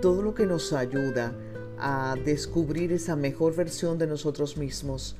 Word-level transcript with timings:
todo 0.00 0.22
lo 0.22 0.34
que 0.34 0.46
nos 0.46 0.72
ayuda 0.72 1.32
a 1.78 2.16
descubrir 2.24 2.92
esa 2.92 3.16
mejor 3.16 3.54
versión 3.54 3.98
de 3.98 4.06
nosotros 4.06 4.56
mismos, 4.56 5.16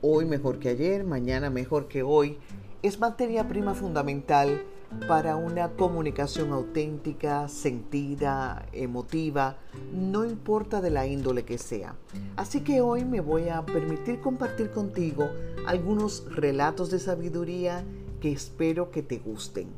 hoy 0.00 0.24
mejor 0.24 0.58
que 0.58 0.70
ayer, 0.70 1.04
mañana 1.04 1.50
mejor 1.50 1.88
que 1.88 2.02
hoy, 2.02 2.38
es 2.82 2.98
materia 3.00 3.48
prima 3.48 3.74
fundamental 3.74 4.62
para 5.08 5.36
una 5.36 5.72
comunicación 5.72 6.52
auténtica, 6.52 7.48
sentida, 7.48 8.66
emotiva, 8.72 9.58
no 9.92 10.24
importa 10.24 10.80
de 10.80 10.90
la 10.90 11.06
índole 11.06 11.44
que 11.44 11.58
sea. 11.58 11.96
Así 12.36 12.60
que 12.60 12.80
hoy 12.80 13.04
me 13.04 13.20
voy 13.20 13.48
a 13.48 13.64
permitir 13.66 14.20
compartir 14.20 14.70
contigo 14.70 15.28
algunos 15.66 16.24
relatos 16.34 16.90
de 16.90 16.98
sabiduría 16.98 17.84
que 18.20 18.32
espero 18.32 18.90
que 18.90 19.02
te 19.02 19.18
gusten. 19.18 19.68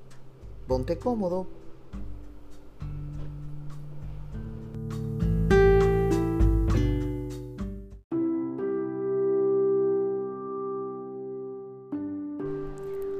Ponte 0.66 0.98
cómodo 0.98 1.46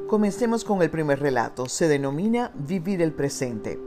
Comencemos 0.09 0.65
con 0.65 0.81
el 0.81 0.89
primer 0.89 1.21
relato. 1.21 1.69
Se 1.69 1.87
denomina 1.87 2.51
Vivir 2.55 3.03
el 3.03 3.13
presente. 3.13 3.79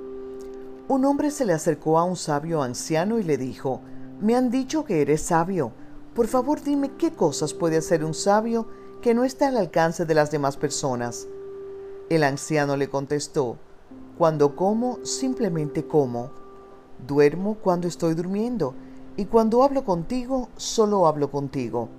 Un 0.87 1.03
hombre 1.05 1.31
se 1.31 1.45
le 1.45 1.53
acercó 1.53 1.97
a 1.97 2.03
un 2.03 2.15
sabio 2.15 2.61
anciano 2.61 3.17
y 3.17 3.23
le 3.23 3.37
dijo, 3.37 3.81
Me 4.19 4.35
han 4.35 4.51
dicho 4.51 4.85
que 4.85 5.01
eres 5.01 5.21
sabio. 5.21 5.71
Por 6.13 6.27
favor 6.27 6.61
dime 6.61 6.91
qué 6.99 7.09
cosas 7.09 7.55
puede 7.55 7.77
hacer 7.77 8.05
un 8.05 8.13
sabio 8.13 8.67
que 9.01 9.15
no 9.15 9.23
está 9.23 9.47
al 9.47 9.57
alcance 9.57 10.05
de 10.05 10.13
las 10.13 10.29
demás 10.29 10.57
personas. 10.57 11.27
El 12.11 12.21
anciano 12.21 12.77
le 12.77 12.87
contestó, 12.87 13.57
Cuando 14.19 14.55
como, 14.55 15.03
simplemente 15.03 15.87
como. 15.87 16.29
Duermo 17.07 17.57
cuando 17.63 17.87
estoy 17.87 18.13
durmiendo, 18.13 18.75
y 19.17 19.25
cuando 19.25 19.63
hablo 19.63 19.83
contigo, 19.85 20.49
solo 20.55 21.07
hablo 21.07 21.31
contigo. 21.31 21.89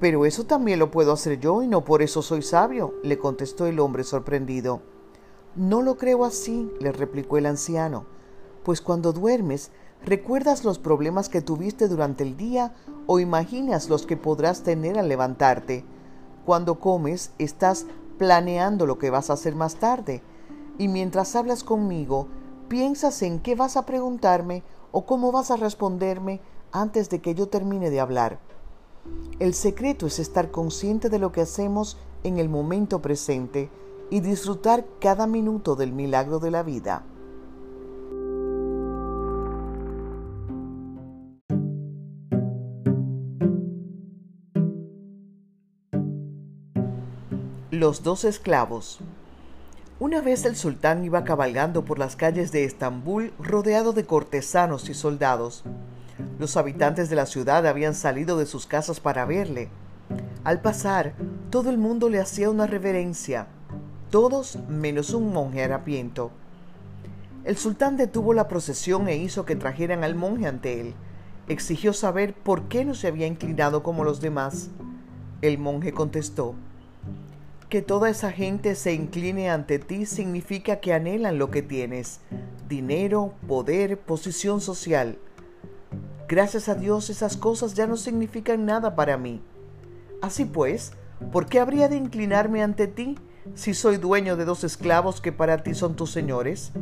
Pero 0.00 0.24
eso 0.24 0.44
también 0.44 0.78
lo 0.78 0.90
puedo 0.90 1.12
hacer 1.12 1.40
yo 1.40 1.62
y 1.62 1.66
no 1.66 1.84
por 1.84 2.02
eso 2.02 2.22
soy 2.22 2.42
sabio, 2.42 2.94
le 3.02 3.18
contestó 3.18 3.66
el 3.66 3.80
hombre 3.80 4.04
sorprendido. 4.04 4.80
No 5.56 5.82
lo 5.82 5.96
creo 5.96 6.24
así, 6.24 6.70
le 6.78 6.92
replicó 6.92 7.36
el 7.36 7.46
anciano, 7.46 8.06
pues 8.62 8.80
cuando 8.80 9.12
duermes 9.12 9.72
recuerdas 10.04 10.64
los 10.64 10.78
problemas 10.78 11.28
que 11.28 11.40
tuviste 11.40 11.88
durante 11.88 12.22
el 12.22 12.36
día 12.36 12.74
o 13.06 13.18
imaginas 13.18 13.88
los 13.88 14.06
que 14.06 14.16
podrás 14.16 14.62
tener 14.62 14.98
al 14.98 15.08
levantarte. 15.08 15.84
Cuando 16.46 16.78
comes 16.78 17.32
estás 17.38 17.86
planeando 18.18 18.86
lo 18.86 18.98
que 18.98 19.10
vas 19.10 19.30
a 19.30 19.32
hacer 19.32 19.56
más 19.56 19.76
tarde 19.76 20.22
y 20.78 20.86
mientras 20.86 21.34
hablas 21.34 21.64
conmigo 21.64 22.28
piensas 22.68 23.22
en 23.22 23.40
qué 23.40 23.56
vas 23.56 23.76
a 23.76 23.84
preguntarme 23.84 24.62
o 24.92 25.06
cómo 25.06 25.32
vas 25.32 25.50
a 25.50 25.56
responderme 25.56 26.40
antes 26.70 27.10
de 27.10 27.20
que 27.20 27.34
yo 27.34 27.48
termine 27.48 27.90
de 27.90 27.98
hablar. 27.98 28.38
El 29.38 29.54
secreto 29.54 30.06
es 30.06 30.18
estar 30.18 30.50
consciente 30.50 31.08
de 31.08 31.18
lo 31.18 31.30
que 31.30 31.40
hacemos 31.40 31.96
en 32.24 32.38
el 32.38 32.48
momento 32.48 33.00
presente 33.00 33.70
y 34.10 34.20
disfrutar 34.20 34.84
cada 35.00 35.26
minuto 35.26 35.76
del 35.76 35.92
milagro 35.92 36.38
de 36.40 36.50
la 36.50 36.62
vida. 36.62 37.04
Los 47.70 48.02
dos 48.02 48.24
esclavos. 48.24 48.98
Una 50.00 50.20
vez 50.20 50.44
el 50.44 50.56
sultán 50.56 51.04
iba 51.04 51.22
cabalgando 51.22 51.84
por 51.84 51.98
las 51.98 52.16
calles 52.16 52.50
de 52.50 52.64
Estambul 52.64 53.32
rodeado 53.38 53.92
de 53.92 54.04
cortesanos 54.04 54.88
y 54.88 54.94
soldados. 54.94 55.64
Los 56.38 56.56
habitantes 56.56 57.10
de 57.10 57.16
la 57.16 57.26
ciudad 57.26 57.66
habían 57.66 57.94
salido 57.94 58.38
de 58.38 58.46
sus 58.46 58.66
casas 58.66 59.00
para 59.00 59.24
verle. 59.24 59.68
Al 60.44 60.60
pasar, 60.60 61.14
todo 61.50 61.70
el 61.70 61.78
mundo 61.78 62.08
le 62.08 62.20
hacía 62.20 62.50
una 62.50 62.66
reverencia, 62.66 63.46
todos 64.10 64.58
menos 64.68 65.14
un 65.14 65.32
monje 65.32 65.62
harapiento. 65.62 66.30
El 67.44 67.56
sultán 67.56 67.96
detuvo 67.96 68.34
la 68.34 68.48
procesión 68.48 69.08
e 69.08 69.16
hizo 69.16 69.44
que 69.44 69.56
trajeran 69.56 70.04
al 70.04 70.14
monje 70.14 70.46
ante 70.46 70.80
él. 70.80 70.94
Exigió 71.48 71.92
saber 71.92 72.34
por 72.34 72.68
qué 72.68 72.84
no 72.84 72.94
se 72.94 73.08
había 73.08 73.26
inclinado 73.26 73.82
como 73.82 74.04
los 74.04 74.20
demás. 74.20 74.70
El 75.40 75.58
monje 75.58 75.92
contestó, 75.92 76.54
que 77.68 77.82
toda 77.82 78.08
esa 78.08 78.32
gente 78.32 78.74
se 78.74 78.94
incline 78.94 79.50
ante 79.50 79.78
ti 79.78 80.06
significa 80.06 80.80
que 80.80 80.94
anhelan 80.94 81.38
lo 81.38 81.50
que 81.50 81.62
tienes, 81.62 82.20
dinero, 82.68 83.34
poder, 83.46 83.98
posición 83.98 84.60
social. 84.60 85.18
Gracias 86.28 86.68
a 86.68 86.74
Dios 86.74 87.08
esas 87.08 87.38
cosas 87.38 87.72
ya 87.72 87.86
no 87.86 87.96
significan 87.96 88.66
nada 88.66 88.94
para 88.94 89.16
mí. 89.16 89.40
Así 90.20 90.44
pues, 90.44 90.92
¿por 91.32 91.46
qué 91.46 91.58
habría 91.58 91.88
de 91.88 91.96
inclinarme 91.96 92.62
ante 92.62 92.86
ti 92.86 93.16
si 93.54 93.72
soy 93.72 93.96
dueño 93.96 94.36
de 94.36 94.44
dos 94.44 94.62
esclavos 94.62 95.22
que 95.22 95.32
para 95.32 95.62
ti 95.62 95.74
son 95.74 95.96
tus 95.96 96.10
señores? 96.10 96.72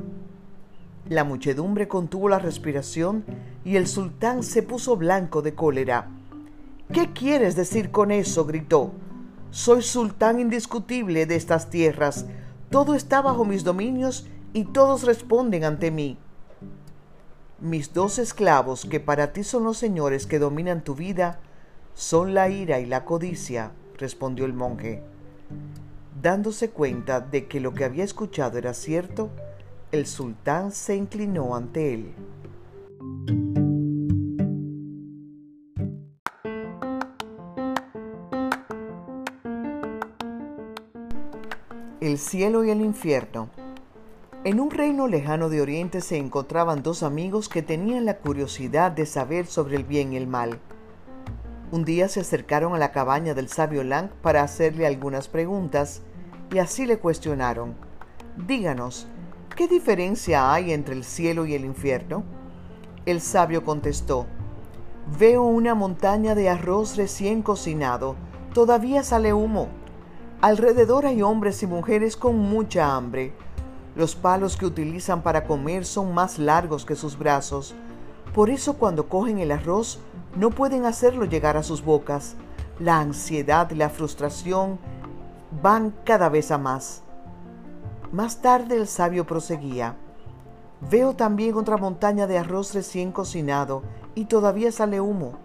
La 1.08 1.22
muchedumbre 1.22 1.86
contuvo 1.86 2.28
la 2.28 2.40
respiración 2.40 3.24
y 3.64 3.76
el 3.76 3.86
sultán 3.86 4.42
se 4.42 4.64
puso 4.64 4.96
blanco 4.96 5.42
de 5.42 5.54
cólera. 5.54 6.08
¿Qué 6.92 7.12
quieres 7.12 7.54
decir 7.54 7.92
con 7.92 8.10
eso? 8.10 8.46
gritó. 8.46 8.90
Soy 9.52 9.82
sultán 9.82 10.40
indiscutible 10.40 11.24
de 11.24 11.36
estas 11.36 11.70
tierras. 11.70 12.26
Todo 12.68 12.96
está 12.96 13.22
bajo 13.22 13.44
mis 13.44 13.62
dominios 13.62 14.26
y 14.52 14.64
todos 14.64 15.04
responden 15.04 15.62
ante 15.62 15.92
mí. 15.92 16.18
Mis 17.58 17.94
dos 17.94 18.18
esclavos, 18.18 18.84
que 18.84 19.00
para 19.00 19.32
ti 19.32 19.42
son 19.42 19.64
los 19.64 19.78
señores 19.78 20.26
que 20.26 20.38
dominan 20.38 20.84
tu 20.84 20.94
vida, 20.94 21.40
son 21.94 22.34
la 22.34 22.50
ira 22.50 22.80
y 22.80 22.86
la 22.86 23.06
codicia, 23.06 23.72
respondió 23.96 24.44
el 24.44 24.52
monje. 24.52 25.02
Dándose 26.20 26.68
cuenta 26.68 27.20
de 27.20 27.46
que 27.46 27.60
lo 27.60 27.72
que 27.72 27.86
había 27.86 28.04
escuchado 28.04 28.58
era 28.58 28.74
cierto, 28.74 29.30
el 29.90 30.06
sultán 30.06 30.70
se 30.70 30.96
inclinó 30.96 31.56
ante 31.56 31.94
él. 31.94 32.12
El 42.02 42.18
cielo 42.18 42.64
y 42.64 42.70
el 42.70 42.82
infierno. 42.82 43.48
En 44.46 44.60
un 44.60 44.70
reino 44.70 45.08
lejano 45.08 45.48
de 45.48 45.60
Oriente 45.60 46.00
se 46.00 46.18
encontraban 46.18 46.84
dos 46.84 47.02
amigos 47.02 47.48
que 47.48 47.62
tenían 47.62 48.04
la 48.04 48.18
curiosidad 48.18 48.92
de 48.92 49.04
saber 49.04 49.46
sobre 49.46 49.74
el 49.74 49.82
bien 49.82 50.12
y 50.12 50.16
el 50.18 50.28
mal. 50.28 50.60
Un 51.72 51.84
día 51.84 52.08
se 52.08 52.20
acercaron 52.20 52.72
a 52.72 52.78
la 52.78 52.92
cabaña 52.92 53.34
del 53.34 53.48
sabio 53.48 53.82
Lang 53.82 54.08
para 54.22 54.44
hacerle 54.44 54.86
algunas 54.86 55.26
preguntas 55.26 56.02
y 56.52 56.58
así 56.58 56.86
le 56.86 57.00
cuestionaron. 57.00 57.74
Díganos, 58.36 59.08
¿qué 59.56 59.66
diferencia 59.66 60.52
hay 60.52 60.72
entre 60.72 60.94
el 60.94 61.02
cielo 61.02 61.44
y 61.44 61.54
el 61.54 61.64
infierno? 61.64 62.22
El 63.04 63.20
sabio 63.20 63.64
contestó, 63.64 64.26
Veo 65.18 65.42
una 65.42 65.74
montaña 65.74 66.36
de 66.36 66.50
arroz 66.50 66.96
recién 66.96 67.42
cocinado, 67.42 68.14
todavía 68.54 69.02
sale 69.02 69.32
humo. 69.32 69.66
Alrededor 70.40 71.04
hay 71.04 71.20
hombres 71.20 71.64
y 71.64 71.66
mujeres 71.66 72.16
con 72.16 72.38
mucha 72.38 72.94
hambre 72.94 73.32
los 73.96 74.14
palos 74.14 74.58
que 74.58 74.66
utilizan 74.66 75.22
para 75.22 75.44
comer 75.44 75.86
son 75.86 76.12
más 76.12 76.38
largos 76.38 76.84
que 76.84 76.94
sus 76.94 77.18
brazos. 77.18 77.74
Por 78.34 78.50
eso 78.50 78.74
cuando 78.74 79.08
cogen 79.08 79.38
el 79.38 79.50
arroz 79.50 79.98
no 80.36 80.50
pueden 80.50 80.84
hacerlo 80.84 81.24
llegar 81.24 81.56
a 81.56 81.62
sus 81.62 81.82
bocas. 81.82 82.36
La 82.78 83.00
ansiedad 83.00 83.70
y 83.70 83.74
la 83.74 83.88
frustración 83.88 84.78
van 85.62 85.94
cada 86.04 86.28
vez 86.28 86.50
a 86.50 86.58
más. 86.58 87.02
Más 88.12 88.42
tarde 88.42 88.76
el 88.76 88.86
sabio 88.86 89.26
proseguía. 89.26 89.96
Veo 90.90 91.16
también 91.16 91.54
otra 91.54 91.78
montaña 91.78 92.26
de 92.26 92.36
arroz 92.36 92.74
recién 92.74 93.12
cocinado 93.12 93.82
y 94.14 94.26
todavía 94.26 94.70
sale 94.72 95.00
humo. 95.00 95.38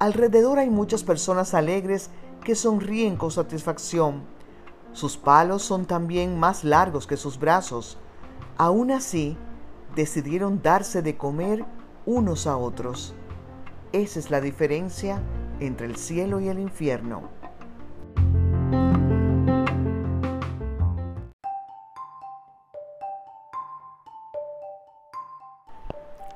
Alrededor 0.00 0.58
hay 0.58 0.70
muchas 0.70 1.04
personas 1.04 1.54
alegres 1.54 2.10
que 2.42 2.56
sonríen 2.56 3.16
con 3.16 3.30
satisfacción 3.30 4.35
sus 4.96 5.18
palos 5.18 5.62
son 5.62 5.84
también 5.84 6.40
más 6.40 6.64
largos 6.64 7.06
que 7.06 7.18
sus 7.18 7.38
brazos. 7.38 7.98
Aún 8.56 8.90
así, 8.90 9.36
decidieron 9.94 10.62
darse 10.62 11.02
de 11.02 11.18
comer 11.18 11.66
unos 12.06 12.46
a 12.46 12.56
otros. 12.56 13.14
Esa 13.92 14.18
es 14.18 14.30
la 14.30 14.40
diferencia 14.40 15.20
entre 15.60 15.84
el 15.84 15.96
cielo 15.96 16.40
y 16.40 16.48
el 16.48 16.58
infierno. 16.58 17.28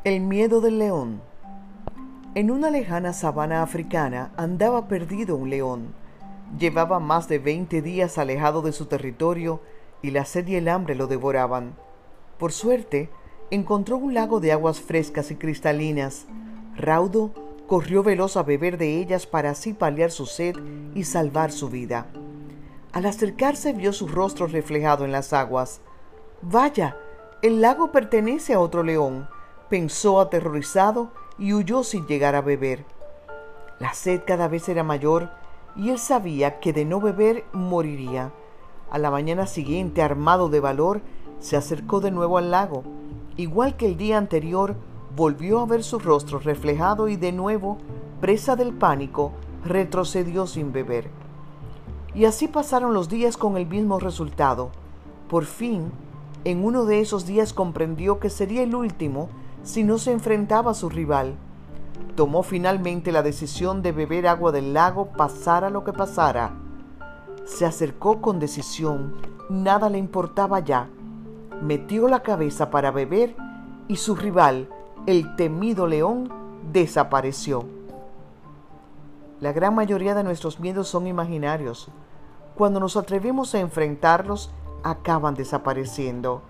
El 0.04 0.20
miedo 0.20 0.60
del 0.60 0.78
león. 0.78 1.22
En 2.34 2.50
una 2.50 2.70
lejana 2.70 3.14
sabana 3.14 3.62
africana 3.62 4.32
andaba 4.36 4.86
perdido 4.86 5.36
un 5.36 5.48
león. 5.48 5.99
Llevaba 6.58 6.98
más 6.98 7.28
de 7.28 7.38
20 7.38 7.80
días 7.80 8.18
alejado 8.18 8.62
de 8.62 8.72
su 8.72 8.86
territorio 8.86 9.60
y 10.02 10.10
la 10.10 10.24
sed 10.24 10.46
y 10.48 10.56
el 10.56 10.68
hambre 10.68 10.94
lo 10.94 11.06
devoraban. 11.06 11.74
Por 12.38 12.52
suerte, 12.52 13.10
encontró 13.50 13.96
un 13.96 14.14
lago 14.14 14.40
de 14.40 14.52
aguas 14.52 14.80
frescas 14.80 15.30
y 15.30 15.36
cristalinas. 15.36 16.26
Raudo 16.76 17.32
corrió 17.66 18.02
veloz 18.02 18.36
a 18.36 18.42
beber 18.42 18.78
de 18.78 18.98
ellas 18.98 19.26
para 19.26 19.50
así 19.50 19.74
paliar 19.74 20.10
su 20.10 20.26
sed 20.26 20.56
y 20.94 21.04
salvar 21.04 21.52
su 21.52 21.68
vida. 21.68 22.06
Al 22.92 23.06
acercarse 23.06 23.72
vio 23.72 23.92
su 23.92 24.08
rostro 24.08 24.48
reflejado 24.48 25.04
en 25.04 25.12
las 25.12 25.32
aguas. 25.32 25.80
Vaya, 26.42 26.96
el 27.42 27.60
lago 27.60 27.92
pertenece 27.92 28.54
a 28.54 28.60
otro 28.60 28.82
león, 28.82 29.28
pensó 29.68 30.20
aterrorizado 30.20 31.12
y 31.38 31.52
huyó 31.52 31.84
sin 31.84 32.06
llegar 32.06 32.34
a 32.34 32.40
beber. 32.40 32.84
La 33.78 33.94
sed 33.94 34.22
cada 34.26 34.48
vez 34.48 34.68
era 34.68 34.82
mayor 34.82 35.30
y 35.76 35.90
él 35.90 35.98
sabía 35.98 36.60
que 36.60 36.72
de 36.72 36.84
no 36.84 37.00
beber 37.00 37.44
moriría. 37.52 38.32
A 38.90 38.98
la 38.98 39.10
mañana 39.10 39.46
siguiente, 39.46 40.02
armado 40.02 40.48
de 40.48 40.60
valor, 40.60 41.00
se 41.38 41.56
acercó 41.56 42.00
de 42.00 42.10
nuevo 42.10 42.38
al 42.38 42.50
lago. 42.50 42.82
Igual 43.36 43.76
que 43.76 43.86
el 43.86 43.96
día 43.96 44.18
anterior, 44.18 44.76
volvió 45.16 45.60
a 45.60 45.66
ver 45.66 45.82
su 45.82 45.98
rostro 45.98 46.38
reflejado 46.38 47.08
y 47.08 47.16
de 47.16 47.32
nuevo, 47.32 47.78
presa 48.20 48.56
del 48.56 48.72
pánico, 48.72 49.32
retrocedió 49.64 50.46
sin 50.46 50.72
beber. 50.72 51.10
Y 52.14 52.24
así 52.24 52.48
pasaron 52.48 52.94
los 52.94 53.08
días 53.08 53.36
con 53.36 53.56
el 53.56 53.66
mismo 53.66 53.98
resultado. 53.98 54.70
Por 55.28 55.44
fin, 55.44 55.92
en 56.44 56.64
uno 56.64 56.84
de 56.84 57.00
esos 57.00 57.26
días 57.26 57.52
comprendió 57.52 58.18
que 58.18 58.30
sería 58.30 58.62
el 58.62 58.74
último 58.74 59.28
si 59.62 59.84
no 59.84 59.98
se 59.98 60.12
enfrentaba 60.12 60.72
a 60.72 60.74
su 60.74 60.88
rival. 60.88 61.36
Tomó 62.16 62.42
finalmente 62.42 63.12
la 63.12 63.22
decisión 63.22 63.82
de 63.82 63.92
beber 63.92 64.26
agua 64.26 64.52
del 64.52 64.74
lago 64.74 65.06
pasara 65.12 65.70
lo 65.70 65.84
que 65.84 65.92
pasara. 65.92 66.52
Se 67.44 67.64
acercó 67.64 68.20
con 68.20 68.38
decisión, 68.38 69.14
nada 69.48 69.88
le 69.88 69.98
importaba 69.98 70.60
ya. 70.60 70.88
Metió 71.62 72.08
la 72.08 72.20
cabeza 72.20 72.70
para 72.70 72.90
beber 72.90 73.34
y 73.88 73.96
su 73.96 74.14
rival, 74.14 74.68
el 75.06 75.34
temido 75.36 75.86
león, 75.86 76.30
desapareció. 76.72 77.64
La 79.40 79.52
gran 79.52 79.74
mayoría 79.74 80.14
de 80.14 80.22
nuestros 80.22 80.60
miedos 80.60 80.88
son 80.88 81.06
imaginarios. 81.06 81.88
Cuando 82.54 82.78
nos 82.78 82.96
atrevemos 82.96 83.54
a 83.54 83.60
enfrentarlos, 83.60 84.50
acaban 84.82 85.34
desapareciendo. 85.34 86.42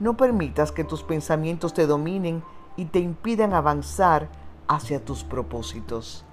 No 0.00 0.16
permitas 0.16 0.72
que 0.72 0.84
tus 0.84 1.02
pensamientos 1.02 1.72
te 1.72 1.86
dominen 1.86 2.42
y 2.76 2.86
te 2.86 2.98
impidan 2.98 3.54
avanzar 3.54 4.28
hacia 4.68 5.04
tus 5.04 5.24
propósitos. 5.24 6.24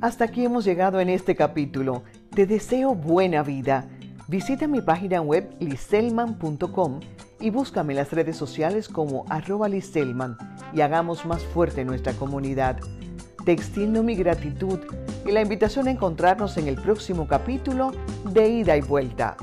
Hasta 0.00 0.24
aquí 0.24 0.44
hemos 0.46 0.64
llegado 0.64 0.98
en 1.00 1.10
este 1.10 1.36
capítulo. 1.36 2.02
Te 2.34 2.46
deseo 2.46 2.94
buena 2.94 3.42
vida. 3.42 3.86
Visita 4.28 4.66
mi 4.66 4.80
página 4.80 5.20
web 5.20 5.54
liselman.com 5.60 7.00
y 7.38 7.50
búscame 7.50 7.92
en 7.92 7.98
las 7.98 8.12
redes 8.12 8.36
sociales 8.36 8.88
como 8.88 9.24
arroba 9.28 9.68
liselman 9.68 10.38
y 10.72 10.80
hagamos 10.80 11.26
más 11.26 11.42
fuerte 11.42 11.84
nuestra 11.84 12.12
comunidad. 12.14 12.78
Te 13.44 13.52
extiendo 13.52 14.02
mi 14.02 14.14
gratitud 14.14 14.78
y 15.26 15.32
la 15.32 15.42
invitación 15.42 15.88
a 15.88 15.90
encontrarnos 15.90 16.56
en 16.56 16.68
el 16.68 16.76
próximo 16.76 17.26
capítulo 17.26 17.92
de 18.24 18.48
Ida 18.48 18.76
y 18.76 18.80
Vuelta. 18.80 19.36